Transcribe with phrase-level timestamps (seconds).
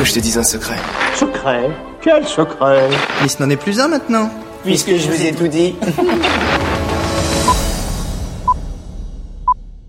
[0.00, 0.78] que je te dise un secret.
[1.14, 1.68] Secret?
[2.00, 2.88] Quel secret?
[3.20, 4.30] Mais ce n'en est plus un maintenant.
[4.64, 5.74] Puisque je vous ai tout dit.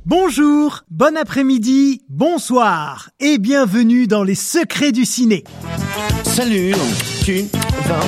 [0.05, 5.45] Bonjour, bon après-midi, bonsoir et bienvenue dans les secrets du ciné.
[6.25, 6.73] Salut,
[7.23, 7.45] tu
[7.85, 8.01] vas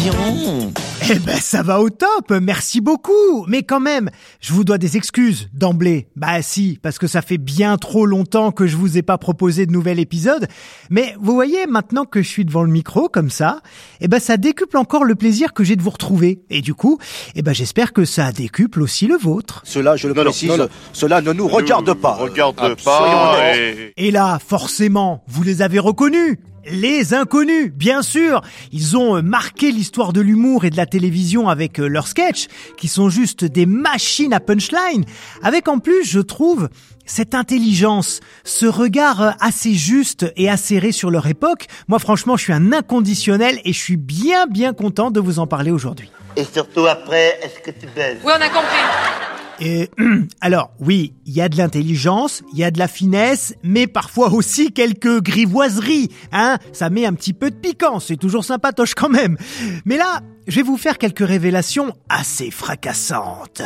[0.00, 0.70] bien?
[1.10, 3.46] Eh ben ça va au top, merci beaucoup.
[3.46, 6.08] Mais quand même, je vous dois des excuses d'emblée.
[6.16, 9.64] Bah si, parce que ça fait bien trop longtemps que je vous ai pas proposé
[9.64, 10.48] de nouvel épisode.
[10.90, 13.60] Mais vous voyez, maintenant que je suis devant le micro comme ça,
[14.00, 16.40] eh ben ça décuple encore le plaisir que j'ai de vous retrouver.
[16.50, 16.98] Et du coup,
[17.34, 19.62] eh ben j'espère que ça décuple aussi le vôtre.
[19.64, 20.68] Cela, je le Non, précise, non, non.
[20.92, 22.14] cela ne nous regarde pas.
[22.14, 23.54] Regarde pas.
[23.56, 26.36] et- Et là, forcément, vous les avez reconnus.
[26.70, 28.42] Les inconnus, bien sûr.
[28.72, 32.88] Ils ont marqué l'histoire de l'humour et de la télévision avec euh, leurs sketchs, qui
[32.88, 35.04] sont juste des machines à punchline,
[35.44, 36.68] avec en plus, je trouve,
[37.06, 41.66] cette intelligence, ce regard euh, assez juste et acéré sur leur époque.
[41.86, 45.46] Moi, franchement, je suis un inconditionnel et je suis bien, bien content de vous en
[45.46, 46.10] parler aujourd'hui.
[46.36, 48.18] Et surtout après, est-ce que tu baises?
[48.24, 49.37] Oui, on a compris.
[50.40, 54.32] Alors, oui, il y a de l'intelligence, il y a de la finesse, mais parfois
[54.32, 56.58] aussi quelques grivoiseries, hein.
[56.72, 59.36] Ça met un petit peu de piquant, c'est toujours sympatoche quand même.
[59.84, 63.62] Mais là, je vais vous faire quelques révélations assez fracassantes.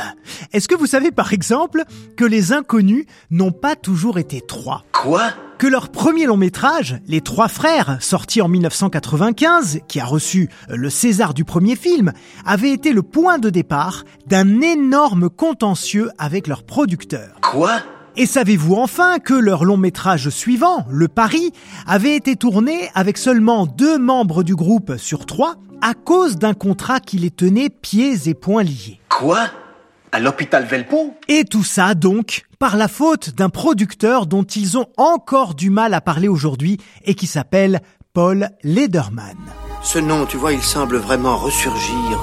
[0.52, 1.84] Est-ce que vous savez par exemple
[2.16, 4.84] que les inconnus n'ont pas toujours été trois?
[4.92, 5.30] Quoi?
[5.62, 10.90] Que leur premier long métrage, Les Trois Frères, sorti en 1995, qui a reçu le
[10.90, 12.12] César du premier film,
[12.44, 17.36] avait été le point de départ d'un énorme contentieux avec leurs producteurs.
[17.42, 17.78] Quoi?
[18.16, 21.52] Et savez-vous enfin que leur long métrage suivant, Le Paris,
[21.86, 26.98] avait été tourné avec seulement deux membres du groupe sur trois à cause d'un contrat
[26.98, 28.98] qui les tenait pieds et poings liés.
[29.08, 29.46] Quoi?
[30.10, 34.86] À l'hôpital Velpo et tout ça, donc, par la faute d'un producteur dont ils ont
[34.96, 37.80] encore du mal à parler aujourd'hui et qui s'appelle
[38.12, 39.36] Paul Lederman.
[39.82, 42.20] Ce nom, tu vois, il semble vraiment ressurgir.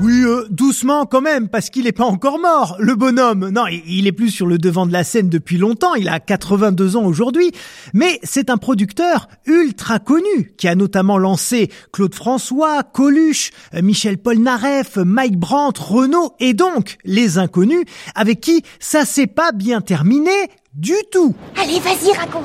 [0.00, 3.48] Oui, euh, doucement quand même, parce qu'il est pas encore mort, le bonhomme.
[3.50, 6.96] Non, il- est plus sur le devant de la scène depuis longtemps, il a 82
[6.96, 7.50] ans aujourd'hui.
[7.94, 14.96] Mais c'est un producteur ultra connu, qui a notamment lancé Claude François, Coluche, Michel Polnareff,
[14.98, 20.30] Mike Brandt, Renault, et donc les inconnus, avec qui ça s'est pas bien terminé
[20.74, 21.34] du tout.
[21.60, 22.44] Allez, vas-y, raconte.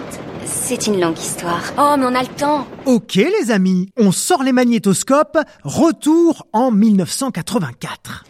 [0.56, 1.62] C'est une longue histoire.
[1.78, 2.68] Oh, mais on a le temps.
[2.86, 8.24] Ok les amis, on sort les magnétoscopes, retour en 1984.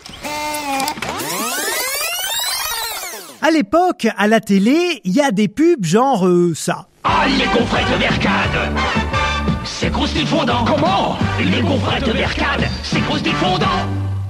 [3.41, 6.87] À l'époque, à la télé, il y a des pubs genre euh, ça.
[7.03, 8.71] Ah, les gaufrettes Mercade
[9.65, 11.17] C'est croustilles fondant Comment?
[11.39, 13.67] Les gaufrettes Mercade C'est croustilles fondant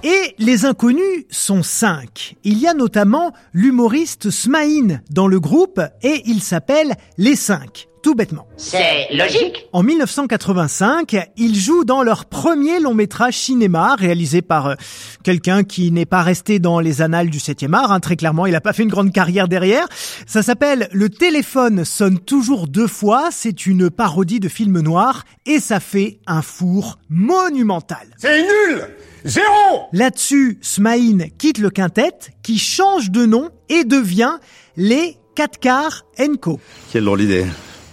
[0.04, 2.36] Et les inconnus sont cinq.
[2.44, 8.14] Il y a notamment l'humoriste Smaïn dans le groupe et il s'appelle Les Cinq, tout
[8.14, 8.46] bêtement.
[8.58, 14.76] C'est logique En 1985, ils jouent dans leur premier long métrage cinéma réalisé par euh,
[15.24, 17.92] quelqu'un qui n'est pas resté dans les annales du 7e art.
[17.92, 19.88] hein, très clairement, il n'a pas fait une grande carrière derrière.
[20.28, 23.30] Ça s'appelle Le téléphone sonne toujours deux fois.
[23.32, 28.08] C'est une parodie de film noir et ça fait un four monumental.
[28.18, 28.84] C'est nul
[29.26, 32.12] Zéro Là-dessus, Smaïn quitte le quintet
[32.44, 34.34] qui change de nom et devient
[34.76, 36.06] les 4 quarts
[36.42, 36.60] Co.
[36.92, 37.46] Quelle drôle d'idée.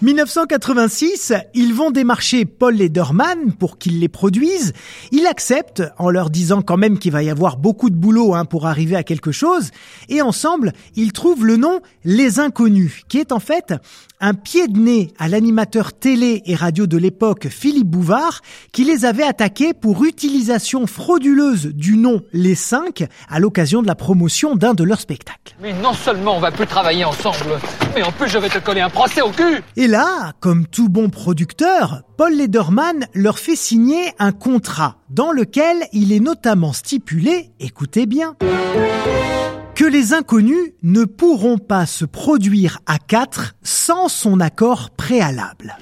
[0.03, 4.73] 1986, ils vont démarcher Paul Lederman pour qu'il les produise.
[5.13, 8.47] Il accepte en leur disant quand même qu'il va y avoir beaucoup de boulot hein,
[8.47, 9.71] pour arriver à quelque chose.
[10.09, 13.75] Et ensemble, ils trouvent le nom Les Inconnus, qui est en fait
[14.21, 18.41] un pied de nez à l'animateur télé et radio de l'époque Philippe Bouvard,
[18.73, 23.95] qui les avait attaqués pour utilisation frauduleuse du nom Les Cinq à l'occasion de la
[23.95, 25.57] promotion d'un de leurs spectacles.
[25.63, 27.59] Mais non seulement on va plus travailler ensemble,
[27.95, 30.89] mais en plus je vais te coller un procès au cul Et là, comme tout
[30.89, 37.51] bon producteur, Paul Lederman leur fait signer un contrat dans lequel il est notamment stipulé,
[37.59, 38.37] écoutez bien,
[39.75, 45.77] que les inconnus ne pourront pas se produire à quatre sans son accord préalable.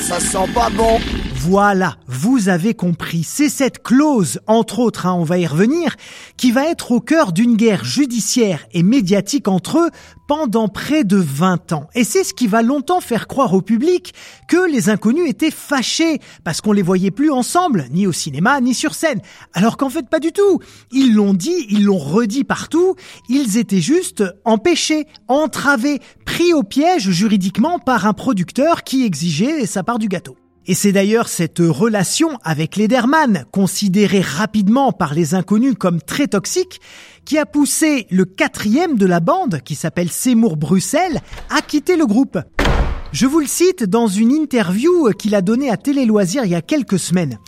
[0.00, 0.98] Ça sent pas bon.
[1.48, 3.22] Voilà, vous avez compris.
[3.22, 5.94] C'est cette clause, entre autres, hein, on va y revenir,
[6.36, 9.90] qui va être au cœur d'une guerre judiciaire et médiatique entre eux
[10.26, 11.86] pendant près de 20 ans.
[11.94, 14.12] Et c'est ce qui va longtemps faire croire au public
[14.48, 18.74] que les inconnus étaient fâchés parce qu'on les voyait plus ensemble, ni au cinéma, ni
[18.74, 19.20] sur scène.
[19.54, 20.58] Alors qu'en fait pas du tout.
[20.90, 22.96] Ils l'ont dit, ils l'ont redit partout,
[23.28, 29.84] ils étaient juste empêchés, entravés, pris au piège juridiquement par un producteur qui exigeait sa
[29.84, 30.36] part du gâteau.
[30.68, 36.80] Et c'est d'ailleurs cette relation avec Lederman, considérée rapidement par les inconnus comme très toxique,
[37.24, 41.20] qui a poussé le quatrième de la bande, qui s'appelle Seymour Bruxelles,
[41.50, 42.38] à quitter le groupe.
[43.16, 46.54] Je vous le cite dans une interview qu'il a donnée à Télé Loisirs il y
[46.54, 47.38] a quelques semaines.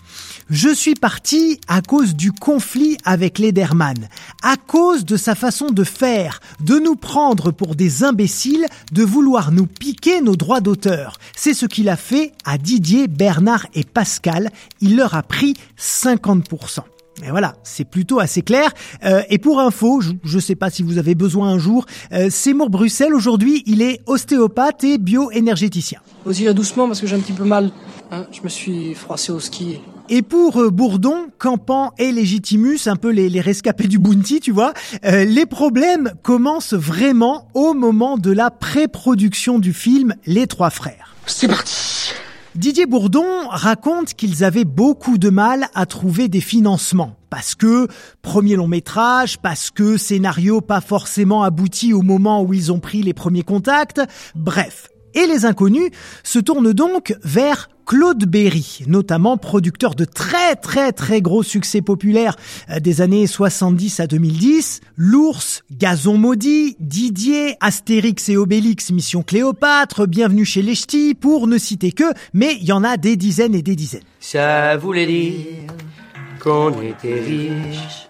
[0.49, 4.09] Je suis parti à cause du conflit avec Lederman,
[4.43, 9.53] à cause de sa façon de faire, de nous prendre pour des imbéciles, de vouloir
[9.53, 11.19] nous piquer nos droits d'auteur.
[11.37, 14.51] C'est ce qu'il a fait à Didier, Bernard et Pascal.
[14.81, 16.81] Il leur a pris 50%.
[17.25, 18.71] Et voilà, c'est plutôt assez clair.
[19.05, 22.31] Euh, et pour info, je ne sais pas si vous avez besoin un jour, euh,
[22.31, 26.01] Seymour Bruxelles, aujourd'hui, il est ostéopathe et bioénergéticien.
[26.25, 27.71] Vas-y, doucement parce que j'ai un petit peu mal.
[28.11, 29.81] Hein, je me suis froissé au ski.
[30.11, 34.53] Et pour euh, Bourdon, Campan et Légitimus, un peu les, les rescapés du Bounty, tu
[34.53, 34.73] vois,
[35.05, 41.15] euh, les problèmes commencent vraiment au moment de la pré-production du film Les Trois Frères.
[41.27, 42.15] C'est parti
[42.59, 47.15] Didier Bourdon raconte qu'ils avaient beaucoup de mal à trouver des financements.
[47.31, 47.87] Parce que
[48.21, 53.05] premier long métrage, parce que scénario pas forcément abouti au moment où ils ont pris
[53.05, 54.01] les premiers contacts,
[54.35, 54.89] bref.
[55.15, 55.91] Et les inconnus
[56.23, 62.37] se tournent donc vers Claude Berry, notamment producteur de très très très gros succès populaires
[62.69, 70.07] euh, des années 70 à 2010, L'ours, Gazon maudit, Didier, Astérix et Obélix, Mission Cléopâtre,
[70.07, 70.75] Bienvenue chez les
[71.19, 74.03] pour ne citer que, mais il y en a des dizaines et des dizaines.
[74.21, 74.77] Ça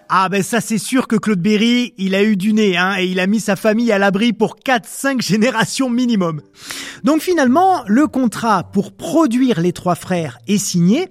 [0.09, 3.05] Ah ben ça c'est sûr que Claude Berry, il a eu du nez hein, et
[3.05, 6.41] il a mis sa famille à l'abri pour 4-5 générations minimum.
[7.03, 11.09] Donc finalement, le contrat pour produire les trois frères est signé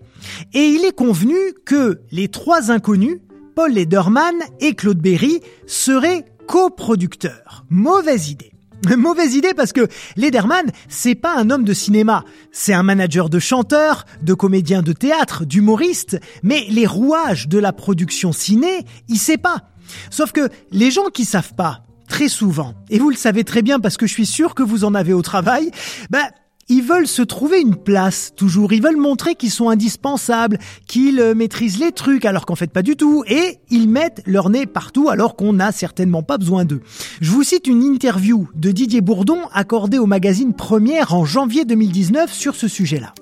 [0.54, 3.18] et il est convenu que les trois inconnus,
[3.54, 7.64] Paul Lederman et Claude Berry, seraient coproducteurs.
[7.70, 8.52] Mauvaise idée.
[8.96, 12.24] Mauvaise idée parce que Lederman, c'est pas un homme de cinéma.
[12.52, 16.20] C'est un manager de chanteurs, de comédiens de théâtre, d'humoristes.
[16.42, 19.70] Mais les rouages de la production ciné, il sait pas.
[20.10, 23.80] Sauf que les gens qui savent pas, très souvent, et vous le savez très bien
[23.80, 25.70] parce que je suis sûr que vous en avez au travail,
[26.10, 26.30] bah,
[26.68, 28.72] ils veulent se trouver une place, toujours.
[28.72, 32.82] Ils veulent montrer qu'ils sont indispensables, qu'ils euh, maîtrisent les trucs, alors qu'en fait pas
[32.82, 33.24] du tout.
[33.26, 36.82] Et ils mettent leur nez partout, alors qu'on n'a certainement pas besoin d'eux.
[37.20, 42.32] Je vous cite une interview de Didier Bourdon accordée au magazine Première en janvier 2019
[42.32, 43.14] sur ce sujet-là.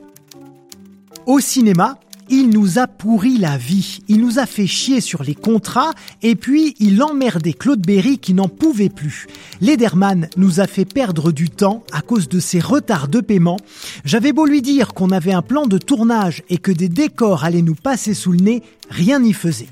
[1.27, 5.35] Au cinéma, il nous a pourri la vie, il nous a fait chier sur les
[5.35, 5.93] contrats
[6.23, 9.27] et puis il emmerdait Claude Berry qui n'en pouvait plus.
[9.61, 13.59] Lederman nous a fait perdre du temps à cause de ses retards de paiement.
[14.05, 17.63] J'avais beau lui dire qu'on avait un plan de tournage et que des décors allaient
[17.63, 19.69] nous passer sous le nez, rien n'y faisait.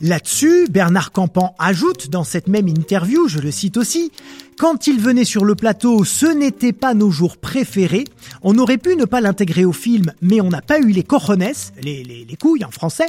[0.00, 4.10] Là-dessus, Bernard Campan ajoute dans cette même interview, je le cite aussi,
[4.58, 8.04] quand il venait sur le plateau, ce n'était pas nos jours préférés.
[8.42, 11.44] On aurait pu ne pas l'intégrer au film, mais on n'a pas eu les cojones,
[11.82, 13.08] les, les, les couilles en français.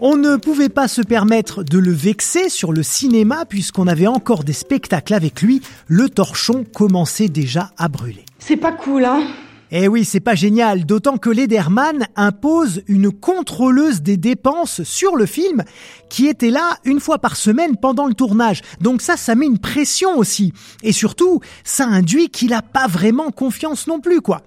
[0.00, 4.44] On ne pouvait pas se permettre de le vexer sur le cinéma puisqu'on avait encore
[4.44, 5.60] des spectacles avec lui.
[5.86, 8.24] Le torchon commençait déjà à brûler.
[8.38, 9.26] C'est pas cool, hein?
[9.74, 15.24] Eh oui, c'est pas génial, d'autant que Lederman impose une contrôleuse des dépenses sur le
[15.24, 15.64] film
[16.10, 18.60] qui était là une fois par semaine pendant le tournage.
[18.82, 20.52] Donc ça, ça met une pression aussi.
[20.82, 24.42] Et surtout, ça induit qu'il a pas vraiment confiance non plus, quoi.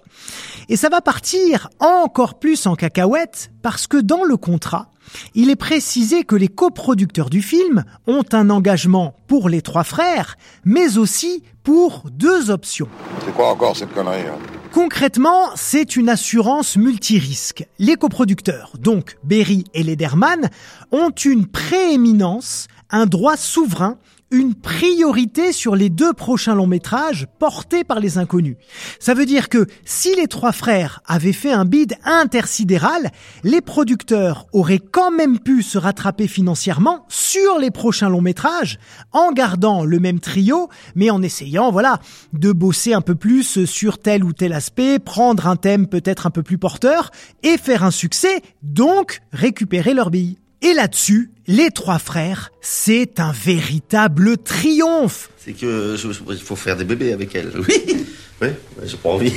[0.68, 4.90] Et ça va partir encore plus en cacahuète parce que dans le contrat,
[5.34, 10.36] il est précisé que les coproducteurs du film ont un engagement pour les trois frères,
[10.64, 12.88] mais aussi pour deux options.
[13.24, 14.55] C'est quoi encore cette connerie hein?
[14.76, 17.66] Concrètement, c'est une assurance multirisque.
[17.78, 20.50] Les coproducteurs, donc Berry et Lederman,
[20.92, 23.96] ont une prééminence, un droit souverain
[24.30, 28.56] une priorité sur les deux prochains longs métrages portés par les inconnus.
[28.98, 33.10] Ça veut dire que si les trois frères avaient fait un bid intersidéral,
[33.44, 38.78] les producteurs auraient quand même pu se rattraper financièrement sur les prochains longs métrages
[39.12, 42.00] en gardant le même trio, mais en essayant, voilà,
[42.32, 46.30] de bosser un peu plus sur tel ou tel aspect, prendre un thème peut-être un
[46.30, 47.10] peu plus porteur
[47.42, 50.38] et faire un succès, donc récupérer leurs billes.
[50.62, 55.30] Et là-dessus, Les trois frères, c'est un véritable triomphe.
[55.38, 55.96] C'est que
[56.32, 57.52] il faut faire des bébés avec elle.
[57.56, 58.06] Oui,
[58.42, 58.48] oui,
[58.84, 59.32] j'ai pas envie.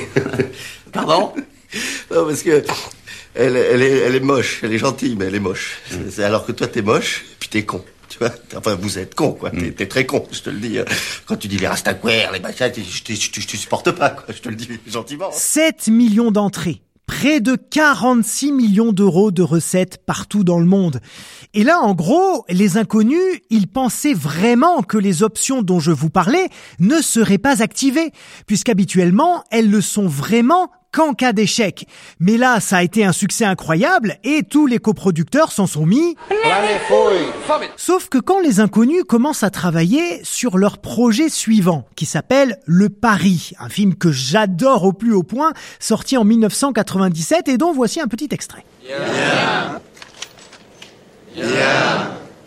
[0.91, 1.33] Pardon?
[2.11, 2.63] Non, parce que
[3.35, 5.77] elle, elle, est, elle est moche, elle est gentille, mais elle est moche.
[6.09, 7.83] C'est alors que toi t'es moche, puis t'es con.
[8.07, 9.51] Tu vois Enfin, vous êtes con, quoi.
[9.51, 10.79] T'es- T'es très con, je te le dis.
[10.79, 10.85] hein.
[11.27, 14.25] Quand tu dis les rastaquaires, les machins, je te- je supporte pas, quoi.
[14.35, 15.29] Je te le dis gentiment.
[15.31, 21.01] 7 millions d'entrées, près de 46 millions d'euros de recettes partout dans le monde.
[21.55, 26.11] Et là, en gros, les inconnus, ils pensaient vraiment que les options dont je vous
[26.11, 28.11] parlais ne seraient pas activées,
[28.45, 31.85] puisqu'habituellement, elles le sont vraiment qu'en cas d'échec.
[32.19, 36.15] Mais là, ça a été un succès incroyable et tous les coproducteurs s'en sont mis.
[37.77, 42.89] Sauf que quand les inconnus commencent à travailler sur leur projet suivant, qui s'appelle Le
[42.89, 47.99] Paris, un film que j'adore au plus haut point, sorti en 1997 et dont voici
[47.99, 48.63] un petit extrait.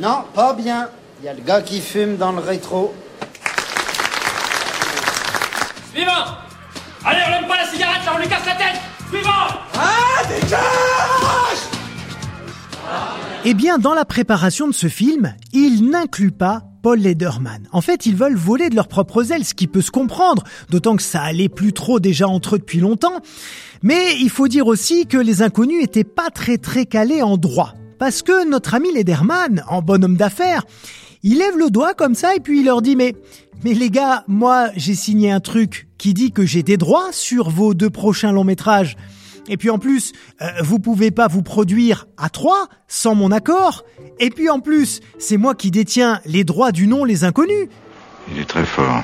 [0.01, 0.89] Non, pas bien.
[1.21, 2.93] Il y a le gars qui fume dans le rétro.
[5.95, 6.25] Suivant
[7.05, 7.21] Allez,
[7.53, 8.81] pas la cigarette, là, on lui casse la tête
[9.11, 9.31] Suivant
[9.75, 11.59] Ah, dégage
[13.45, 17.69] Eh bien, dans la préparation de ce film, ils n'incluent pas Paul Lederman.
[17.73, 20.97] En fait, ils veulent voler de leurs propres ailes, ce qui peut se comprendre, d'autant
[20.97, 23.21] que ça allait plus trop déjà entre eux depuis longtemps.
[23.83, 27.75] Mais il faut dire aussi que les inconnus étaient pas très très calés en droit.
[27.99, 30.65] Parce que notre ami Lederman, en bon homme d'affaires,
[31.23, 33.15] il lève le doigt comme ça et puis il leur dit mais
[33.65, 37.49] mais les gars, moi j'ai signé un truc qui dit que j'ai des droits sur
[37.49, 38.97] vos deux prochains longs métrages.
[39.49, 43.85] Et puis en plus, euh, vous pouvez pas vous produire à trois sans mon accord.
[44.19, 47.69] Et puis en plus, c'est moi qui détiens les droits du nom Les Inconnus.
[48.33, 49.03] Il est très fort.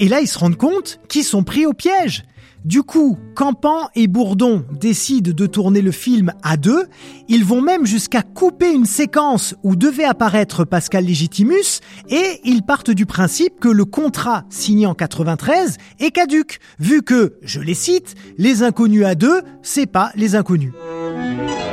[0.00, 2.24] Et là, ils se rendent compte qu'ils sont pris au piège.
[2.64, 6.86] Du coup, Campan et Bourdon décident de tourner le film à deux.
[7.28, 12.90] Ils vont même jusqu'à couper une séquence où devait apparaître Pascal Légitimus et ils partent
[12.90, 18.14] du principe que le contrat signé en 93 est caduque, vu que, je les cite,
[18.38, 20.72] les inconnus à deux, c'est pas les inconnus.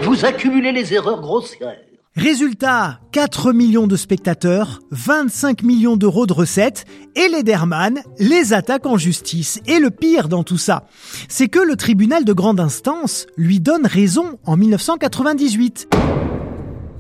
[0.04, 1.78] Vous accumulez les erreurs grossières.
[2.16, 8.98] Résultat, 4 millions de spectateurs, 25 millions d'euros de recettes, et Lederman les attaque en
[8.98, 9.60] justice.
[9.68, 10.88] Et le pire dans tout ça,
[11.28, 15.90] c'est que le tribunal de grande instance lui donne raison en 1998.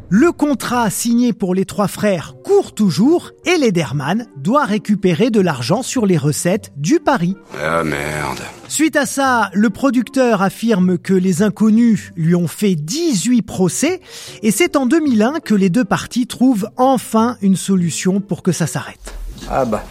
[0.10, 5.82] Le contrat signé pour les trois frères court toujours et Lederman doit récupérer de l'argent
[5.82, 7.36] sur les recettes du pari.
[7.60, 8.40] Ah merde.
[8.68, 14.00] Suite à ça, le producteur affirme que les inconnus lui ont fait 18 procès
[14.44, 18.68] et c'est en 2001 que les deux parties trouvent enfin une solution pour que ça
[18.68, 19.16] s'arrête.
[19.50, 19.84] Ah bah,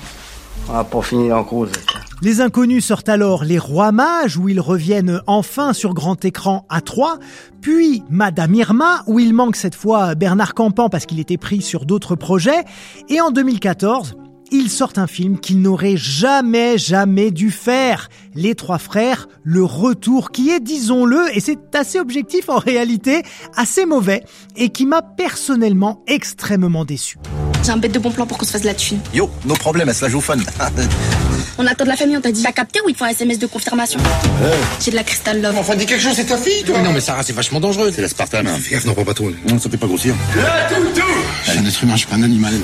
[0.73, 1.71] va pas finir en cause.
[2.23, 6.81] Les inconnus sortent alors Les Rois Mages où ils reviennent enfin sur grand écran à
[6.81, 7.19] 3,
[7.61, 11.85] puis Madame Irma où il manque cette fois Bernard Campan parce qu'il était pris sur
[11.85, 12.65] d'autres projets,
[13.09, 14.17] et en 2014,
[14.51, 18.09] ils sortent un film qu'ils n'auraient jamais, jamais dû faire.
[18.35, 23.23] Les Trois Frères, le retour qui est, disons-le, et c'est assez objectif en réalité,
[23.57, 24.23] assez mauvais,
[24.57, 27.19] et qui m'a personnellement extrêmement déçu.
[27.65, 29.01] J'ai un bête de bon plan pour qu'on se fasse de la thune.
[29.15, 30.37] Yo, nos problèmes, elle se la joue fun.
[31.59, 32.43] On attend de la famille, on t'a dit.
[32.43, 34.01] T'as capté ou il te faut un SMS de confirmation
[34.85, 35.57] J'ai de la Crystal Love.
[35.57, 37.93] Enfin, dis quelque chose, c'est ta fille, toi Non, mais Sarah, c'est vachement dangereux.
[37.95, 38.43] C'est la Spartan.
[38.61, 39.31] Fais gaffe, n'en prends pas trop.
[39.49, 40.17] Non, ça fait pas grossir.
[40.35, 41.07] Le toutou
[41.45, 42.55] Je suis un être humain, je suis pas un animal.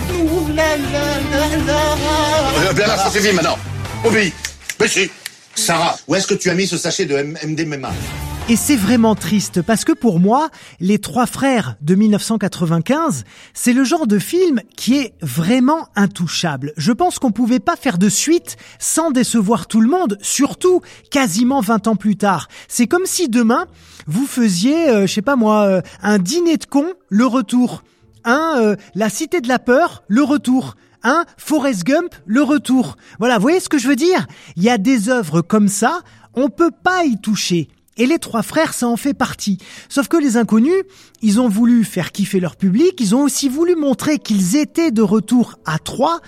[2.59, 3.59] Euh, Bernard, ça suffit maintenant.
[4.05, 4.33] Obéis.
[4.77, 5.11] Péché.
[5.55, 7.15] Sarah, où est-ce que tu as mis ce sachet de
[7.47, 7.91] MDMA
[8.51, 13.23] Et c'est vraiment triste parce que pour moi, Les Trois Frères de 1995,
[13.55, 16.73] c'est le genre de film qui est vraiment intouchable.
[16.77, 20.81] Je pense qu'on pouvait pas faire de suite sans décevoir tout le monde, surtout
[21.13, 22.49] quasiment 20 ans plus tard.
[22.67, 23.67] C'est comme si demain,
[24.09, 27.85] vous faisiez, euh, je sais pas moi, euh, un dîner de cons, le retour.
[28.25, 30.75] Un, euh, La Cité de la Peur, le retour.
[31.05, 32.97] Un Forrest Gump, le retour.
[33.21, 34.27] Voilà, vous voyez ce que je veux dire?
[34.57, 36.01] Il y a des œuvres comme ça,
[36.35, 37.69] on peut pas y toucher.
[37.97, 39.59] Et les trois frères, ça en fait partie.
[39.89, 40.85] Sauf que les inconnus,
[41.23, 45.03] ils ont voulu faire kiffer leur public, ils ont aussi voulu montrer qu'ils étaient de
[45.03, 46.21] retour à trois,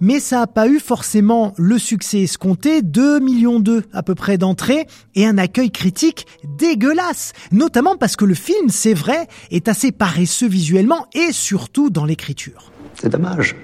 [0.00, 4.38] mais ça n'a pas eu forcément le succès escompté, 2 millions d'eux à peu près
[4.38, 6.26] d'entrées, et un accueil critique
[6.58, 7.32] dégueulasse.
[7.52, 12.70] Notamment parce que le film, c'est vrai, est assez paresseux visuellement et surtout dans l'écriture.
[13.00, 13.54] C'est dommage.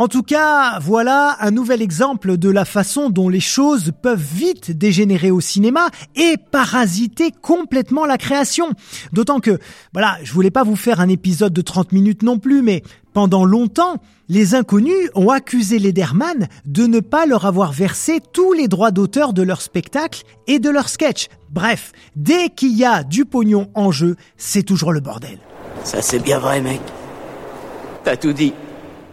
[0.00, 4.70] En tout cas, voilà un nouvel exemple de la façon dont les choses peuvent vite
[4.70, 8.70] dégénérer au cinéma et parasiter complètement la création.
[9.12, 9.58] D'autant que,
[9.92, 13.44] voilà, je voulais pas vous faire un épisode de 30 minutes non plus, mais pendant
[13.44, 13.98] longtemps,
[14.30, 19.34] les inconnus ont accusé Lederman de ne pas leur avoir versé tous les droits d'auteur
[19.34, 21.26] de leur spectacle et de leur sketch.
[21.50, 25.40] Bref, dès qu'il y a du pognon en jeu, c'est toujours le bordel.
[25.84, 26.80] Ça, c'est bien vrai, mec.
[28.02, 28.54] T'as tout dit.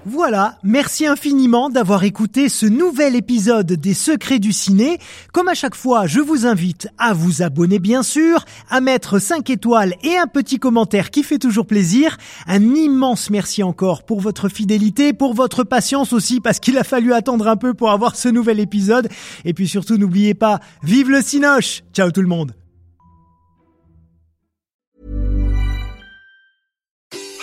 [0.09, 4.99] Voilà, merci infiniment d'avoir écouté ce nouvel épisode des Secrets du Ciné.
[5.33, 9.49] Comme à chaque fois, je vous invite à vous abonner bien sûr, à mettre 5
[9.49, 12.15] étoiles et un petit commentaire qui fait toujours plaisir.
[12.47, 17.11] Un immense merci encore pour votre fidélité, pour votre patience aussi parce qu'il a fallu
[17.11, 19.09] attendre un peu pour avoir ce nouvel épisode.
[19.43, 22.53] Et puis surtout, n'oubliez pas, vive le Cinoche Ciao tout le monde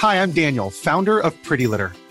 [0.02, 1.90] Hi, I'm Daniel, founder of Pretty Litter.